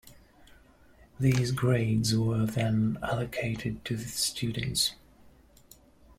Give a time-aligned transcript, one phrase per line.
[1.19, 4.93] These grades were then allocated to the students.